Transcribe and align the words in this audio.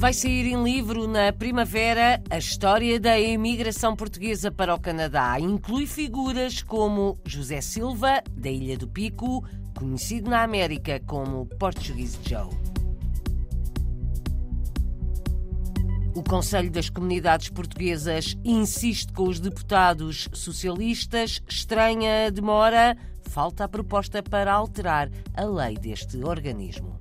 Vai 0.00 0.14
sair 0.14 0.46
em 0.46 0.64
livro 0.64 1.06
na 1.06 1.30
primavera 1.30 2.22
a 2.30 2.38
história 2.38 2.98
da 2.98 3.20
imigração 3.20 3.94
portuguesa 3.94 4.50
para 4.50 4.74
o 4.74 4.80
Canadá. 4.80 5.38
Inclui 5.38 5.84
figuras 5.84 6.62
como 6.62 7.18
José 7.22 7.60
Silva, 7.60 8.22
da 8.32 8.48
Ilha 8.48 8.78
do 8.78 8.88
Pico, 8.88 9.44
conhecido 9.76 10.30
na 10.30 10.42
América 10.42 10.98
como 11.06 11.44
Portuguese 11.58 12.18
Joe. 12.26 12.48
O 16.14 16.22
Conselho 16.22 16.70
das 16.70 16.88
Comunidades 16.88 17.50
Portuguesas 17.50 18.34
insiste 18.42 19.12
com 19.12 19.24
os 19.24 19.38
deputados 19.38 20.30
socialistas, 20.32 21.42
estranha 21.46 22.28
a 22.28 22.30
demora, 22.30 22.96
falta 23.28 23.64
a 23.64 23.68
proposta 23.68 24.22
para 24.22 24.50
alterar 24.50 25.10
a 25.34 25.44
lei 25.44 25.76
deste 25.76 26.24
organismo. 26.24 26.99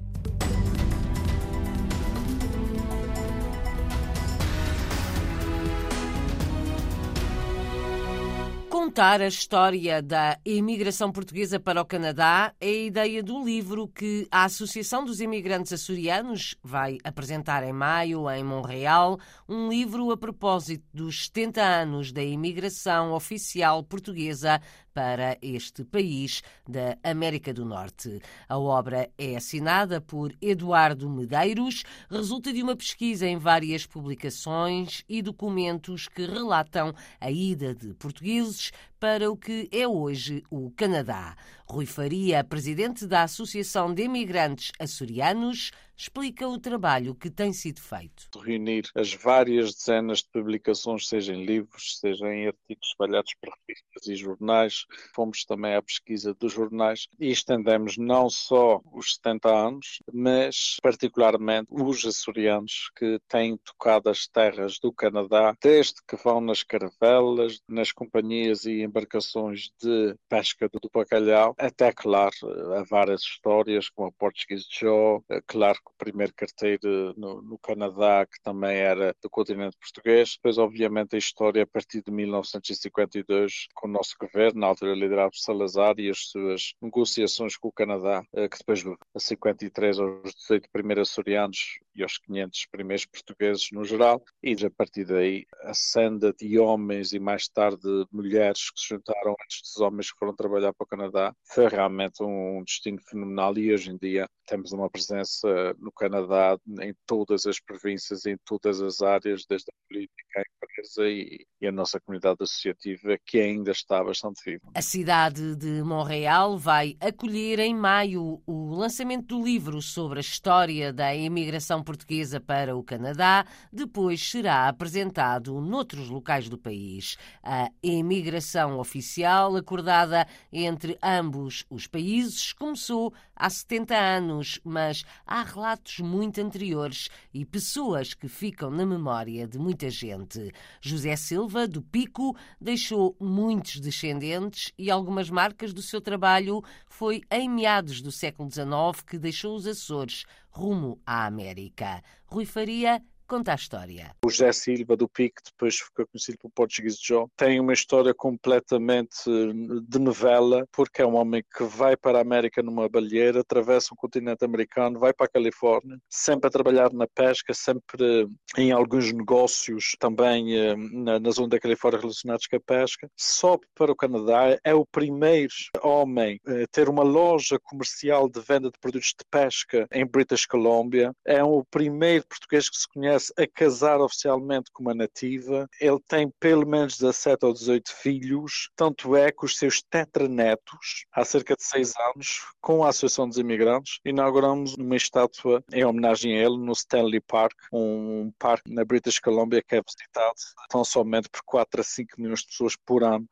Contar 9.00 9.22
a 9.22 9.28
história 9.28 10.02
da 10.02 10.38
imigração 10.44 11.10
portuguesa 11.10 11.58
para 11.58 11.82
o 11.82 11.86
Canadá 11.86 12.54
é 12.60 12.68
a 12.68 12.86
ideia 12.86 13.24
do 13.24 13.42
livro 13.42 13.88
que 13.88 14.28
a 14.30 14.44
Associação 14.44 15.06
dos 15.06 15.22
Imigrantes 15.22 15.72
Açorianos 15.72 16.58
vai 16.62 16.98
apresentar 17.02 17.64
em 17.64 17.72
maio 17.72 18.30
em 18.30 18.44
Montreal, 18.44 19.18
um 19.48 19.70
livro 19.70 20.12
a 20.12 20.18
propósito 20.18 20.84
dos 20.94 21.28
70 21.28 21.62
anos 21.62 22.12
da 22.12 22.22
imigração 22.22 23.14
oficial 23.14 23.82
portuguesa 23.84 24.60
para 24.94 25.38
este 25.42 25.86
país 25.86 26.42
da 26.68 26.98
América 27.02 27.54
do 27.54 27.64
Norte. 27.64 28.20
A 28.50 28.58
obra 28.58 29.10
é 29.18 29.38
assinada 29.38 30.02
por 30.02 30.36
Eduardo 30.42 31.10
Medeiros, 31.10 31.84
resulta 32.10 32.52
de 32.52 32.62
uma 32.62 32.76
pesquisa 32.76 33.26
em 33.26 33.38
várias 33.38 33.86
publicações 33.86 35.06
e 35.08 35.22
documentos 35.22 36.10
que 36.10 36.26
relatam 36.26 36.94
a 37.22 37.32
ida 37.32 37.74
de 37.74 37.94
portugueses 37.94 38.72
para 39.00 39.32
o 39.32 39.38
que 39.38 39.70
é 39.72 39.88
hoje 39.88 40.44
o 40.50 40.72
Canadá. 40.72 41.36
Rui 41.66 41.86
Faria, 41.86 42.44
presidente 42.44 43.06
da 43.06 43.24
Associação 43.24 43.94
de 43.94 44.04
Imigrantes 44.04 44.72
Açorianos, 44.80 45.72
explica 45.96 46.48
o 46.48 46.58
trabalho 46.58 47.14
que 47.14 47.30
tem 47.30 47.52
sido 47.52 47.82
feito. 47.82 48.30
Reunir 48.40 48.90
as 48.96 49.14
várias 49.14 49.76
dezenas 49.76 50.20
de 50.20 50.30
publicações, 50.32 51.08
seja 51.08 51.34
em 51.34 51.46
livros, 51.46 52.00
seja 52.00 52.26
em 52.34 52.48
artigos 52.48 52.88
espalhados 52.88 53.34
por 53.42 53.54
revistas 53.68 54.08
e 54.08 54.16
jornais, 54.16 54.86
fomos 55.14 55.44
também 55.44 55.76
à 55.76 55.82
pesquisa 55.82 56.34
dos 56.34 56.54
jornais 56.54 57.08
e 57.20 57.30
estendemos 57.30 57.98
não 57.98 58.30
só 58.30 58.82
os 58.94 59.16
70 59.16 59.50
anos, 59.50 60.00
mas 60.12 60.78
particularmente 60.82 61.68
os 61.70 62.06
açorianos 62.06 62.90
que 62.96 63.20
têm 63.28 63.58
tocado 63.58 64.10
as 64.10 64.26
terras 64.26 64.80
do 64.80 64.94
Canadá 64.94 65.54
desde 65.62 65.96
que 66.08 66.16
vão 66.16 66.40
nas 66.40 66.64
caravelas, 66.64 67.60
nas 67.68 67.92
companhias 67.92 68.64
e 68.64 68.82
embarcações 68.90 69.70
de 69.82 70.16
pesca 70.28 70.68
do 70.68 70.90
bacalhau, 70.94 71.56
até, 71.58 71.92
claro, 71.94 72.36
há 72.74 72.84
várias 72.84 73.22
histórias, 73.22 73.90
como 73.90 74.10
a 74.10 74.12
Portuguese 74.12 74.66
Joe, 74.70 75.22
claro 75.48 75.78
que 75.78 75.92
o 75.92 75.98
primeiro 75.98 76.34
carteiro 76.36 77.14
no, 77.16 77.42
no, 77.42 77.58
Canadá, 77.60 78.26
que 78.26 78.42
também 78.42 78.78
era 78.78 79.16
do 79.22 79.30
continente 79.30 79.78
português, 79.78 80.34
depois, 80.36 80.58
obviamente, 80.58 81.16
a 81.16 81.20
história 81.20 81.64
a 81.64 81.68
partir 81.68 82.02
de 82.02 82.12
1952, 82.12 83.68
com 83.76 83.88
o 83.88 83.92
nosso 83.92 84.16
governo, 84.20 84.60
na 84.60 84.68
altura 84.68 84.94
liderado 84.94 85.32
por 85.32 85.38
Salazar, 85.38 85.96
e 86.00 86.10
as 86.10 86.30
suas 86.30 86.74
negociações 86.82 87.56
com 87.58 87.68
o 87.68 87.72
Canadá, 87.72 88.24
eh, 88.34 88.48
que 88.48 88.58
depois, 88.58 88.84
a 89.16 89.20
53, 89.20 90.00
aos 90.00 90.34
18 90.36 90.70
primeiros 90.72 91.10
açorianos 91.10 91.80
e 91.96 92.04
aos 92.04 92.18
500 92.18 92.66
primeiros 92.72 93.06
portugueses 93.06 93.70
no 93.72 93.84
geral, 93.84 94.24
e 94.42 94.54
a 94.66 94.72
partir 94.72 95.06
daí 95.06 95.46
a 95.64 95.74
senda 95.74 96.34
de 96.34 96.58
homens 96.58 97.14
e 97.14 97.20
mais 97.20 97.48
tarde 97.48 97.88
mulheres 98.12 98.72
que 98.72 98.79
se 98.80 98.88
juntaram 98.90 99.32
a 99.32 99.46
estes 99.50 99.78
homens 99.78 100.12
que 100.12 100.18
foram 100.18 100.36
trabalhar 100.36 100.74
para 100.74 100.84
o 100.84 100.88
Canadá 100.88 101.36
foi 101.44 101.68
realmente 101.68 102.24
um 102.24 102.64
destino 102.64 103.00
fenomenal 103.02 103.58
e 103.58 103.74
hoje 103.74 103.92
em 103.92 103.98
dia 103.98 104.30
temos 104.50 104.72
uma 104.72 104.90
presença 104.90 105.48
no 105.78 105.92
Canadá 105.92 106.58
em 106.82 106.92
todas 107.06 107.46
as 107.46 107.60
províncias, 107.60 108.26
em 108.26 108.36
todas 108.44 108.82
as 108.82 109.00
áreas, 109.00 109.46
desde 109.48 109.70
a 109.70 109.88
política, 109.88 110.40
a 110.40 110.42
empresa 110.42 111.08
e, 111.08 111.46
e 111.62 111.68
a 111.68 111.72
nossa 111.72 112.00
comunidade 112.00 112.38
associativa, 112.42 113.16
que 113.24 113.40
ainda 113.40 113.72
está 113.72 114.04
bastante 114.04 114.42
viva. 114.44 114.72
A 114.74 114.82
cidade 114.82 115.56
de 115.56 115.84
Montreal 115.84 116.58
vai 116.58 116.98
acolher 117.00 117.60
em 117.60 117.76
maio 117.76 118.42
o 118.48 118.74
lançamento 118.76 119.38
do 119.38 119.46
livro 119.46 119.84
sobre 119.84 120.18
a 120.18 120.22
história 120.22 120.92
da 120.92 121.14
imigração 121.14 121.84
portuguesa 121.84 122.40
para 122.40 122.76
o 122.76 122.84
Canadá. 122.84 123.46
Depois 123.72 124.20
será 124.20 124.68
apresentado 124.68 125.62
noutros 125.62 126.10
locais 126.10 126.50
do 126.50 126.58
país. 126.58 127.18
A 127.44 127.70
imigração 127.84 128.80
oficial, 128.80 129.56
acordada 129.56 130.26
entre 130.52 130.98
ambos 131.04 131.66
os 131.70 131.86
países, 131.86 132.52
começou 132.52 133.14
há 133.36 133.48
70 133.48 133.96
anos, 133.96 134.39
mas 134.64 135.04
há 135.26 135.44
relatos 135.44 136.00
muito 136.00 136.40
anteriores 136.40 137.10
e 137.34 137.44
pessoas 137.46 138.14
que 138.14 138.28
ficam 138.28 138.70
na 138.70 138.86
memória 138.86 139.48
de 139.48 139.60
muita 139.60 139.90
gente. 139.90 140.52
José 140.80 141.16
Silva, 141.16 141.68
do 141.68 141.82
Pico, 141.82 142.36
deixou 142.62 143.16
muitos 143.20 143.80
descendentes 143.80 144.72
e 144.78 144.90
algumas 144.90 145.30
marcas 145.30 145.74
do 145.74 145.82
seu 145.82 146.00
trabalho 146.00 146.64
foi 146.88 147.22
em 147.30 147.50
meados 147.50 148.02
do 148.02 148.12
século 148.12 148.50
XIX 148.50 149.04
que 149.06 149.18
deixou 149.18 149.56
os 149.56 149.68
Açores 149.68 150.26
rumo 150.50 151.00
à 151.06 151.26
América. 151.26 152.02
Rui 152.26 152.46
Faria 152.46 153.04
Conta 153.30 153.52
a 153.52 153.56
história. 153.56 154.16
O 154.26 154.30
José 154.32 154.52
Silva 154.52 154.98
do 154.98 155.08
PIC, 155.08 155.36
depois 155.46 155.76
ficou 155.76 156.08
conhecido 156.08 156.40
por 156.40 156.50
Português 156.50 156.98
Joe, 157.00 157.28
tem 157.38 157.60
uma 157.60 157.74
história 157.74 158.12
completamente 158.12 159.20
eh, 159.28 159.84
de 159.88 160.00
novela, 160.00 160.66
porque 160.72 161.04
é 161.04 161.06
um 161.06 161.16
homem 161.16 161.44
que 161.56 161.64
vai 161.64 161.96
para 161.96 162.18
a 162.18 162.22
América 162.22 162.64
numa 162.64 162.90
balheira, 162.90 163.42
atravessa 163.42 163.94
o 163.94 163.96
continente 163.96 164.44
americano, 164.44 164.98
vai 164.98 165.14
para 165.14 165.28
a 165.28 165.30
Califórnia, 165.30 166.00
sempre 166.10 166.48
a 166.48 166.50
trabalhar 166.50 166.92
na 166.92 167.06
pesca, 167.06 167.54
sempre 167.54 168.28
em 168.58 168.72
alguns 168.72 169.14
negócios 169.14 169.92
também 170.00 170.58
eh, 170.58 170.76
na, 170.76 171.20
na 171.20 171.30
zona 171.30 171.50
da 171.50 171.60
Califórnia 171.60 172.00
relacionados 172.00 172.48
com 172.48 172.56
a 172.56 172.60
pesca. 172.60 173.08
Sobe 173.16 173.68
para 173.76 173.92
o 173.92 173.96
Canadá, 173.96 174.58
é 174.64 174.74
o 174.74 174.88
primeiro 174.88 175.54
homem 175.84 176.42
a 176.48 176.66
ter 176.72 176.90
uma 176.90 177.04
loja 177.04 177.60
comercial 177.62 178.28
de 178.28 178.42
venda 178.42 178.72
de 178.72 178.80
produtos 178.80 179.10
de 179.10 179.24
pesca 179.30 179.88
em 179.94 180.04
British 180.04 180.48
Columbia, 180.48 181.14
é 181.24 181.44
o 181.44 181.64
primeiro 181.70 182.26
português 182.28 182.68
que 182.68 182.76
se 182.76 182.88
conhece 182.92 183.19
a 183.38 183.48
casar 183.48 184.00
oficialmente 184.00 184.72
com 184.72 184.84
uma 184.84 184.94
nativa. 184.94 185.68
Ele 185.80 186.00
tem 186.08 186.32
pelo 186.40 186.66
menos 186.66 186.98
17 186.98 187.46
ou 187.46 187.54
18 187.54 187.92
filhos, 187.94 188.70
tanto 188.76 189.16
é 189.16 189.32
que 189.32 189.46
os 189.46 189.58
seus 189.58 189.82
tetranetos, 189.82 191.06
há 191.12 191.24
cerca 191.26 191.56
de 191.56 191.64
6 191.64 191.94
anos, 192.14 192.42
com 192.62 192.84
a 192.84 192.90
Associação 192.90 193.28
dos 193.28 193.38
Imigrantes, 193.38 194.00
inauguramos 194.06 194.76
uma 194.76 194.96
estátua 194.96 195.64
em 195.72 195.84
homenagem 195.84 196.38
a 196.38 196.44
ele 196.44 196.58
no 196.58 196.74
Stanley 196.74 197.22
Park, 197.22 197.56
um 197.72 198.32
parque 198.38 198.72
na 198.72 198.86
British 198.86 199.20
Columbia 199.20 199.64
que 199.66 199.76
é 199.76 199.82
visitado 199.82 200.36
tão 200.70 200.84
somente 200.84 201.30
por 201.30 201.42
4 201.46 201.82
a 201.82 201.84
5 201.84 202.16
milhões 202.18 202.42
de 202.42 202.48
pessoas 202.48 202.76
por 202.86 203.04
ano 203.04 203.28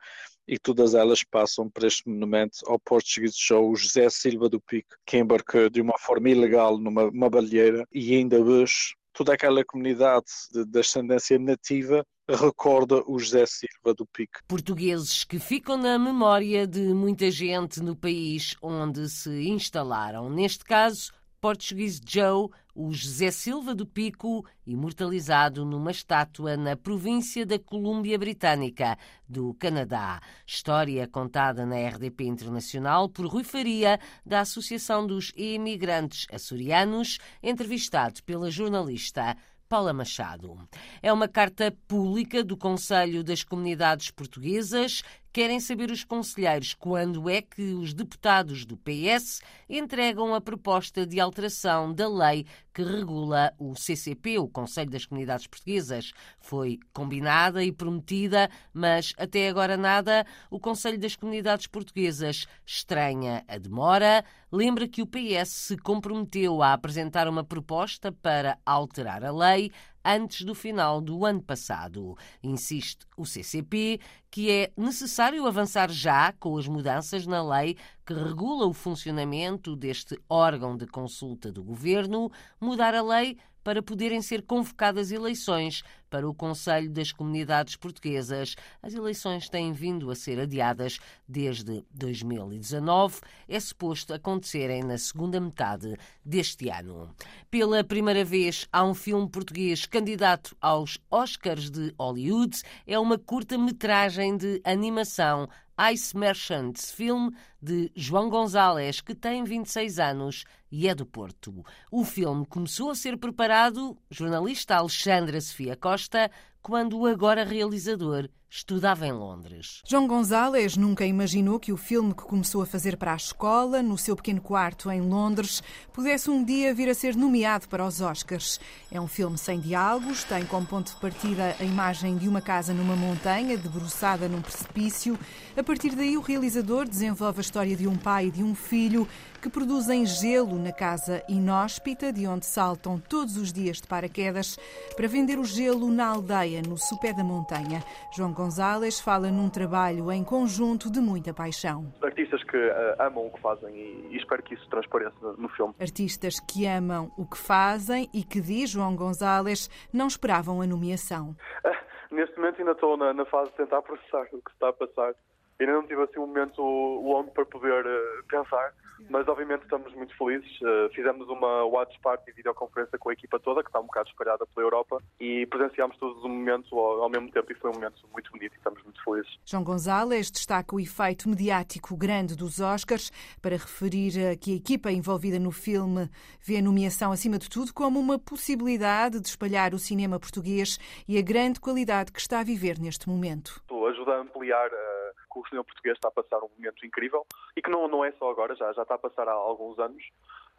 e 0.47 0.57
todas 0.57 0.95
elas 0.95 1.23
passam 1.23 1.69
por 1.69 1.83
este 1.83 2.07
monumento 2.07 2.59
ao 2.65 2.79
português 2.79 3.35
show 3.35 3.75
José 3.75 4.09
Silva 4.09 4.47
do 4.47 4.61
Pico, 4.61 4.95
que 5.05 5.17
embarcou 5.17 5.69
de 5.69 5.81
uma 5.81 5.97
forma 5.99 6.29
ilegal 6.29 6.77
numa 6.77 7.29
balheira 7.29 7.85
e 7.91 8.15
ainda 8.15 8.39
hoje 8.39 8.95
toda 9.17 9.33
aquela 9.33 9.65
comunidade 9.65 10.27
de, 10.53 10.63
de 10.63 10.79
ascendência 10.79 11.39
nativa 11.39 12.05
recorda 12.29 13.01
o 13.07 13.17
José 13.17 13.45
Silva 13.47 13.95
do 13.95 14.05
Pico. 14.05 14.41
Portugueses 14.47 15.23
que 15.23 15.39
ficam 15.39 15.75
na 15.75 15.97
memória 15.97 16.67
de 16.67 16.93
muita 16.93 17.31
gente 17.31 17.81
no 17.81 17.95
país 17.95 18.55
onde 18.61 19.09
se 19.09 19.49
instalaram. 19.49 20.29
Neste 20.29 20.63
caso, 20.63 21.11
Portuguese 21.41 21.99
Joe, 22.07 22.49
o 22.77 22.93
José 22.93 23.31
Silva 23.31 23.73
do 23.73 23.87
Pico, 23.87 24.45
imortalizado 24.63 25.65
numa 25.65 25.89
estátua 25.89 26.55
na 26.55 26.75
província 26.75 27.43
da 27.43 27.57
Colômbia 27.57 28.19
Britânica, 28.19 28.95
do 29.27 29.55
Canadá. 29.55 30.21
História 30.45 31.07
contada 31.07 31.65
na 31.65 31.75
RDP 31.75 32.25
Internacional 32.25 33.09
por 33.09 33.25
Rui 33.25 33.43
Faria, 33.43 33.99
da 34.23 34.41
Associação 34.41 35.07
dos 35.07 35.33
Imigrantes 35.35 36.27
Açorianos, 36.31 37.17
entrevistado 37.41 38.21
pela 38.23 38.51
jornalista 38.51 39.35
Paula 39.67 39.91
Machado. 39.91 40.55
É 41.01 41.11
uma 41.11 41.27
carta 41.27 41.75
pública 41.87 42.43
do 42.43 42.55
Conselho 42.55 43.23
das 43.23 43.43
Comunidades 43.43 44.11
Portuguesas 44.11 45.01
querem 45.31 45.59
saber 45.59 45.91
os 45.91 46.03
conselheiros 46.03 46.73
quando 46.73 47.29
é 47.29 47.41
que 47.41 47.73
os 47.73 47.93
deputados 47.93 48.65
do 48.65 48.77
PS 48.77 49.41
entregam 49.69 50.33
a 50.33 50.41
proposta 50.41 51.05
de 51.05 51.19
alteração 51.19 51.93
da 51.93 52.07
lei 52.07 52.45
que 52.77 52.83
regula 52.83 53.51
o 53.57 53.75
CCP, 53.75 54.37
o 54.37 54.47
Conselho 54.47 54.91
das 54.91 55.03
Comunidades 55.03 55.47
Portuguesas. 55.47 56.11
Foi 56.39 56.77
combinada 56.93 57.63
e 57.63 57.71
prometida, 57.71 58.51
mas 58.71 59.13
até 59.17 59.49
agora 59.49 59.75
nada. 59.75 60.23
O 60.51 60.59
Conselho 60.59 60.99
das 60.99 61.15
Comunidades 61.15 61.65
Portuguesas 61.65 62.45
estranha 62.63 63.43
a 63.47 63.57
demora. 63.57 64.23
Lembra 64.51 64.87
que 64.87 65.01
o 65.01 65.07
PS 65.07 65.49
se 65.49 65.77
comprometeu 65.77 66.61
a 66.61 66.73
apresentar 66.73 67.27
uma 67.27 67.43
proposta 67.43 68.11
para 68.11 68.59
alterar 68.63 69.23
a 69.23 69.31
lei 69.31 69.71
antes 70.07 70.45
do 70.45 70.55
final 70.55 71.01
do 71.01 71.25
ano 71.25 71.41
passado. 71.41 72.17
Insiste 72.41 73.05
o 73.17 73.25
CCP 73.25 73.99
que 74.31 74.49
é 74.49 74.71
necessário 74.77 75.45
avançar 75.45 75.91
já 75.91 76.31
com 76.33 76.57
as 76.57 76.67
mudanças 76.67 77.27
na 77.27 77.43
lei 77.43 77.75
que 78.05 78.13
regula 78.13 78.65
o 78.65 78.73
funcionamento 78.73 79.75
deste 79.75 80.17
órgão 80.29 80.77
de 80.77 80.87
consulta 80.87 81.51
do 81.51 81.63
governo, 81.63 82.31
mudar 82.61 82.95
a 82.95 83.01
lei 83.01 83.37
para 83.67 83.83
poderem 83.83 84.21
ser 84.21 84.43
convocadas 84.43 85.11
eleições 85.11 85.83
para 86.09 86.25
o 86.25 86.33
Conselho 86.33 86.89
das 86.89 87.11
Comunidades 87.11 87.75
Portuguesas. 87.75 88.55
As 88.81 88.93
eleições 88.93 89.49
têm 89.49 89.73
vindo 89.73 90.09
a 90.09 90.15
ser 90.15 90.39
adiadas 90.39 90.99
desde 91.27 91.83
2019. 91.91 93.19
É 93.45 93.59
suposto 93.59 94.13
acontecerem 94.13 94.83
na 94.83 94.97
segunda 94.97 95.37
metade 95.41 95.97
deste 96.23 96.69
ano. 96.69 97.13
Pela 97.49 97.81
primeira 97.81 98.25
vez, 98.25 98.67
há 98.73 98.83
um 98.83 98.93
filme 98.93 99.29
português 99.29 99.85
candidato 99.85 100.53
aos 100.59 100.97
Oscars 101.09 101.71
de 101.71 101.93
Hollywood. 101.97 102.61
É 102.85 102.99
uma 102.99 103.17
curta-metragem 103.17 104.35
de 104.35 104.61
animação 104.65 105.47
Ice 105.93 106.15
Merchants, 106.17 106.91
filme 106.91 107.33
de 107.61 107.89
João 107.95 108.29
Gonzalez, 108.29 108.99
que 108.99 109.15
tem 109.15 109.45
26 109.45 109.97
anos 109.97 110.43
e 110.69 110.89
é 110.89 110.93
do 110.93 111.05
Porto. 111.05 111.63
O 111.89 112.03
filme 112.03 112.45
começou 112.45 112.89
a 112.89 112.95
ser 112.95 113.17
preparado, 113.17 113.97
jornalista 114.11 114.75
Alexandra 114.75 115.39
Sofia 115.39 115.77
Costa, 115.77 116.29
quando 116.61 116.99
o 116.99 117.05
agora 117.05 117.45
realizador 117.45 118.27
estudava 118.49 119.05
em 119.05 119.11
Londres. 119.11 119.81
João 119.85 120.07
Gonzalez 120.07 120.77
nunca 120.77 121.05
imaginou 121.05 121.59
que 121.59 121.73
o 121.73 121.77
filme 121.77 122.13
que 122.13 122.23
começou 122.23 122.61
a 122.61 122.65
fazer 122.65 122.97
para 122.97 123.13
a 123.13 123.15
escola, 123.15 123.83
no 123.83 123.97
seu 123.97 124.15
pequeno 124.15 124.41
quarto 124.41 124.89
em 124.89 125.01
Londres, 125.01 125.61
pudesse 125.91 126.29
um 126.29 126.43
dia 126.43 126.73
vir 126.73 126.89
a 126.89 126.93
ser 126.93 127.15
nomeado 127.15 127.67
para 127.67 127.85
os 127.85 127.99
Oscars. 127.99 128.59
É 128.91 128.99
um 128.99 129.07
filme 129.07 129.37
sem 129.37 129.59
diálogos, 129.59 130.23
tem 130.23 130.45
como 130.45 130.65
ponto 130.65 130.93
de 130.93 130.99
partida 130.99 131.55
a 131.59 131.63
imagem 131.63 132.17
de 132.17 132.29
uma 132.29 132.41
casa 132.41 132.73
numa 132.73 132.95
montanha, 132.95 133.57
debruçada 133.57 134.29
num 134.29 134.41
precipício. 134.41 135.19
A 135.55 135.63
partir 135.63 135.95
daí, 135.95 136.17
o 136.17 136.21
realizador 136.21 136.87
desenvolve 136.87 137.39
a 137.39 137.41
história 137.41 137.75
de 137.75 137.87
um 137.87 137.97
pai 137.97 138.27
e 138.27 138.31
de 138.31 138.43
um 138.43 138.55
filho 138.55 139.07
que 139.41 139.49
produzem 139.49 140.05
gelo 140.05 140.57
na 140.57 140.71
casa 140.71 141.23
inóspita, 141.29 142.11
de 142.11 142.25
onde 142.27 142.45
saltam 142.45 142.99
todos 142.99 143.37
os 143.37 143.53
dias 143.53 143.77
de 143.77 143.87
paraquedas, 143.87 144.57
para 144.95 145.07
vender 145.07 145.37
o 145.37 145.45
gelo 145.45 145.89
na 145.91 146.07
aldeia, 146.07 146.61
no 146.61 146.77
sopé 146.77 147.13
da 147.13 147.23
montanha. 147.23 147.83
João 148.15 148.33
Gonzalez 148.37 148.99
fala 148.99 149.31
num 149.31 149.49
trabalho 149.49 150.11
em 150.11 150.23
conjunto 150.23 150.91
de 150.91 150.99
muita 150.99 151.33
paixão. 151.33 151.91
Artistas 152.03 152.43
que 152.43 152.55
uh, 152.55 152.95
amam 152.99 153.25
o 153.25 153.31
que 153.31 153.41
fazem 153.41 153.75
e, 153.75 154.09
e, 154.11 154.17
espero 154.17 154.43
que 154.43 154.53
isso 154.53 154.69
transpareça 154.69 155.33
no 155.39 155.49
filme. 155.49 155.73
Artistas 155.79 156.39
que 156.39 156.67
amam 156.67 157.11
o 157.17 157.25
que 157.25 157.35
fazem 157.35 158.07
e 158.13 158.23
que, 158.23 158.39
diz 158.39 158.69
João 158.69 158.95
Gonzalez, 158.95 159.67
não 159.91 160.05
esperavam 160.05 160.61
a 160.61 160.67
nomeação. 160.67 161.35
Uh, 161.65 161.73
neste 162.13 162.37
momento 162.37 162.59
ainda 162.59 162.73
estou 162.73 162.95
na, 162.95 163.11
na 163.11 163.25
fase 163.25 163.49
de 163.49 163.57
tentar 163.57 163.81
processar 163.81 164.27
o 164.31 164.39
que 164.39 164.51
está 164.51 164.69
a 164.69 164.73
passar. 164.73 165.15
Ainda 165.59 165.73
não 165.73 165.83
tive 165.83 166.01
assim 166.03 166.19
um 166.19 166.27
momento 166.27 166.61
longo 166.61 167.31
para 167.31 167.45
poder 167.45 167.85
uh, 167.85 168.23
pensar 168.27 168.73
mas 169.09 169.27
obviamente 169.27 169.63
estamos 169.63 169.93
muito 169.93 170.15
felizes. 170.17 170.49
Uh, 170.61 170.89
fizemos 170.93 171.27
uma 171.29 171.63
watch 171.65 171.97
party 171.99 172.31
videoconferência 172.31 172.97
com 172.97 173.09
a 173.09 173.13
equipa 173.13 173.39
toda, 173.39 173.61
que 173.61 173.69
está 173.69 173.79
um 173.79 173.85
bocado 173.85 174.09
espalhada 174.09 174.45
pela 174.47 174.65
Europa, 174.65 175.01
e 175.19 175.45
presenciámos 175.47 175.97
todos 175.97 176.23
um 176.23 176.29
momento 176.29 176.77
ao, 176.77 177.03
ao, 177.03 177.09
mesmo 177.09 177.31
tempo 177.31 177.51
e 177.51 177.55
foi 177.55 177.69
um 177.69 177.73
momento 177.73 178.07
muito 178.11 178.31
bonito 178.31 178.53
e 178.53 178.57
estamos 178.57 178.83
muito 178.83 179.03
felizes. 179.03 179.37
João 179.45 179.63
Gonzalez 179.63 180.31
destaca 180.31 180.75
o 180.75 180.79
efeito 180.79 181.29
mediático 181.29 181.95
grande 181.95 182.35
dos 182.35 182.59
Oscars 182.59 183.11
para 183.41 183.55
referir 183.55 184.37
que 184.37 184.53
a 184.53 184.55
equipa 184.55 184.91
envolvida 184.91 185.39
no 185.39 185.51
filme 185.51 186.09
vê 186.41 186.57
a 186.57 186.61
nomeação, 186.61 187.11
acima 187.11 187.37
de 187.37 187.49
tudo, 187.49 187.73
como 187.73 187.99
uma 187.99 188.19
possibilidade 188.19 189.19
de 189.19 189.27
espalhar 189.27 189.73
o 189.73 189.79
cinema 189.79 190.19
português 190.19 190.79
e 191.07 191.17
a 191.17 191.21
grande 191.21 191.59
qualidade 191.59 192.11
que 192.11 192.19
está 192.19 192.39
a 192.39 192.43
viver 192.43 192.79
neste 192.79 193.07
momento. 193.07 193.61
Ajuda 193.87 194.15
a 194.15 194.19
ampliar 194.19 194.67
uh, 194.67 195.06
que 195.41 195.47
o 195.47 195.49
cinema 195.49 195.63
português 195.63 195.97
está 195.97 196.07
a 196.07 196.11
passar 196.11 196.37
um 196.43 196.49
momento 196.57 196.85
incrível 196.85 197.25
e 197.55 197.61
que 197.61 197.69
não, 197.69 197.87
não 197.87 198.03
é 198.03 198.11
só 198.13 198.29
agora, 198.29 198.55
já, 198.55 198.71
já 198.73 198.81
está 198.81 198.95
a 198.95 198.99
passar 198.99 199.27
há 199.27 199.33
alguns 199.33 199.77
anos. 199.79 200.03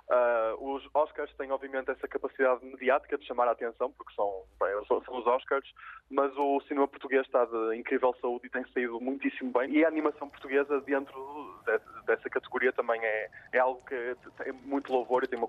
Uh, 0.09 0.75
os 0.75 0.89
Oscars 0.95 1.31
têm, 1.37 1.53
obviamente, 1.53 1.91
essa 1.91 2.09
capacidade 2.09 2.65
mediática 2.65 3.19
de 3.19 3.27
chamar 3.27 3.47
a 3.47 3.51
atenção, 3.51 3.93
porque 3.93 4.15
são, 4.15 4.43
bem, 4.59 4.71
são, 4.87 5.03
os 5.19 5.27
Oscars, 5.27 5.71
mas 6.11 6.35
o 6.35 6.63
cinema 6.63 6.89
português 6.89 7.27
está 7.27 7.45
de 7.45 7.77
incrível 7.77 8.17
saúde 8.19 8.47
e 8.47 8.51
tem 8.51 8.65
saído 8.73 8.99
muitíssimo 8.99 9.53
bem. 9.53 9.71
E 9.71 9.85
a 9.85 9.89
animação 9.89 10.31
portuguesa, 10.31 10.81
dentro 10.81 11.61
de, 11.67 12.07
dessa 12.07 12.31
categoria, 12.31 12.73
também 12.73 12.99
é, 13.05 13.31
é 13.53 13.59
algo 13.59 13.85
que 13.85 14.17
tem 14.43 14.51
muito 14.53 14.91
louvor 14.91 15.25
e 15.25 15.27
tem 15.27 15.39
uma 15.39 15.47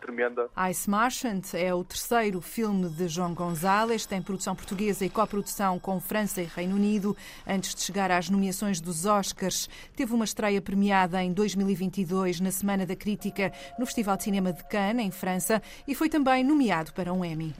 tremenda. 0.00 0.48
Ice 0.70 0.88
Marchant 0.88 1.54
é 1.54 1.74
o 1.74 1.84
terceiro 1.84 2.40
filme 2.40 2.88
de 2.88 3.08
João 3.08 3.34
Gonzalez, 3.34 4.06
tem 4.06 4.22
produção 4.22 4.54
portuguesa 4.54 5.04
e 5.04 5.10
coprodução 5.10 5.78
com 5.78 6.00
França 6.00 6.40
e 6.42 6.44
Reino 6.44 6.76
Unido. 6.76 7.16
Antes 7.46 7.74
de 7.74 7.82
chegar 7.82 8.10
às 8.10 8.28
nomeações 8.28 8.80
dos 8.80 9.06
Oscars, 9.06 9.68
teve 9.96 10.12
uma 10.14 10.24
estreia 10.24 10.60
premiada 10.60 11.22
em 11.22 11.32
2022 11.32 12.40
na 12.40 12.50
Semana 12.50 12.86
da 12.86 12.96
Crítica 12.96 13.52
no 13.78 13.86
Festival 13.86 14.16
de 14.16 14.24
Cinema 14.24 14.52
de 14.52 14.64
Cannes, 14.64 15.06
em 15.06 15.10
França, 15.10 15.62
e 15.86 15.94
foi 15.94 16.08
também 16.08 16.44
nomeado 16.44 16.92
para 16.92 17.12
um 17.12 17.24
Emmy. 17.24 17.54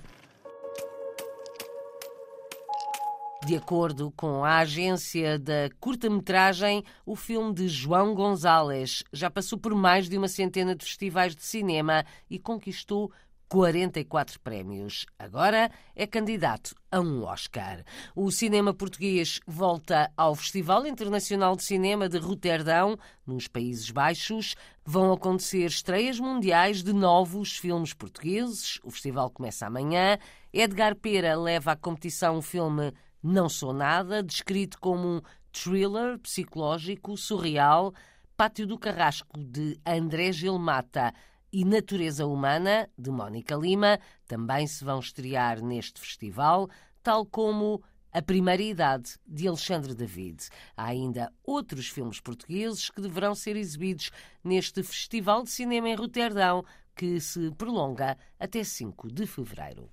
De 3.51 3.57
acordo 3.57 4.13
com 4.13 4.45
a 4.45 4.59
agência 4.59 5.37
da 5.37 5.69
curta-metragem, 5.81 6.85
o 7.05 7.17
filme 7.17 7.53
de 7.53 7.67
João 7.67 8.15
Gonzalez 8.15 9.03
já 9.13 9.29
passou 9.29 9.59
por 9.59 9.75
mais 9.75 10.09
de 10.09 10.17
uma 10.17 10.29
centena 10.29 10.73
de 10.73 10.85
festivais 10.85 11.35
de 11.35 11.43
cinema 11.43 12.05
e 12.31 12.39
conquistou 12.39 13.11
44 13.49 14.39
prémios. 14.39 15.05
Agora 15.19 15.69
é 15.97 16.07
candidato 16.07 16.77
a 16.93 17.01
um 17.01 17.25
Oscar. 17.25 17.83
O 18.15 18.31
cinema 18.31 18.73
português 18.73 19.41
volta 19.45 20.13
ao 20.17 20.37
Festival 20.37 20.87
Internacional 20.87 21.57
de 21.57 21.65
Cinema 21.65 22.09
de 22.09 22.19
Roterdão, 22.19 22.97
nos 23.27 23.49
Países 23.49 23.91
Baixos. 23.91 24.55
Vão 24.85 25.13
acontecer 25.13 25.67
estreias 25.67 26.21
mundiais 26.21 26.85
de 26.85 26.93
novos 26.93 27.57
filmes 27.57 27.93
portugueses. 27.93 28.79
O 28.85 28.93
festival 28.93 29.29
começa 29.29 29.67
amanhã. 29.67 30.19
Edgar 30.53 30.95
Pera 30.95 31.35
leva 31.35 31.73
à 31.73 31.77
competição 31.77 32.39
o 32.39 32.43
filme 32.43 32.93
Não 33.23 33.51
Sou 33.51 33.75
Nada, 33.75 34.23
descrito 34.23 34.79
como 34.81 35.07
um 35.07 35.21
thriller 35.53 36.19
psicológico 36.19 37.19
surreal. 37.19 37.93
Pátio 38.35 38.67
do 38.67 38.79
Carrasco, 38.79 39.39
de 39.39 39.79
André 39.85 40.33
Gilmata 40.33 41.13
e 41.53 41.63
Natureza 41.63 42.27
Humana, 42.27 42.89
de 42.97 43.11
Mónica 43.11 43.55
Lima, 43.55 43.99
também 44.27 44.67
se 44.67 44.83
vão 44.83 44.99
estrear 45.01 45.63
neste 45.63 46.01
festival, 46.01 46.71
tal 47.03 47.27
como 47.27 47.83
A 48.11 48.23
Primeira 48.23 48.63
Idade, 48.63 49.19
de 49.27 49.47
Alexandre 49.47 49.95
David. 49.95 50.49
Há 50.75 50.87
ainda 50.87 51.31
outros 51.45 51.89
filmes 51.89 52.21
portugueses 52.21 52.89
que 52.89 53.03
deverão 53.03 53.35
ser 53.35 53.55
exibidos 53.55 54.11
neste 54.43 54.83
Festival 54.83 55.43
de 55.43 55.51
Cinema 55.51 55.91
em 55.91 55.95
Roterdão, 55.95 56.65
que 56.97 57.21
se 57.21 57.51
prolonga 57.51 58.17
até 58.39 58.65
5 58.65 59.13
de 59.13 59.27
fevereiro. 59.27 59.91